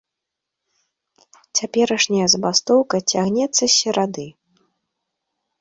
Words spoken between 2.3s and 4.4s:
забастоўка цягнецца з серады.